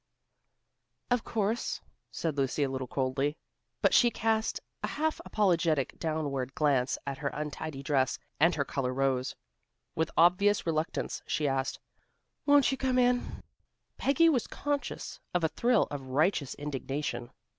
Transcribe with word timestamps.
"Of 1.11 1.23
course," 1.23 1.79
said 2.09 2.35
Lucy 2.35 2.63
a 2.63 2.69
little 2.71 2.87
coldly, 2.87 3.37
but 3.83 3.93
she 3.93 4.09
cast 4.09 4.59
a 4.81 4.87
half 4.87 5.21
apologetic 5.25 5.99
downward 5.99 6.55
glance 6.55 6.97
at 7.05 7.19
her 7.19 7.27
untidy 7.27 7.83
dress, 7.83 8.17
and 8.39 8.55
her 8.55 8.65
color 8.65 8.95
rose. 8.95 9.35
With 9.93 10.09
obvious 10.17 10.65
reluctance 10.65 11.21
she 11.27 11.47
asked, 11.47 11.79
"Won't 12.47 12.71
you 12.71 12.79
come 12.79 12.97
in?" 12.97 13.43
Peggy 13.97 14.27
was 14.27 14.47
conscious 14.47 15.19
of 15.35 15.43
a 15.43 15.49
thrill 15.49 15.87
of 15.91 16.01
righteous 16.07 16.55
indignation. 16.55 17.29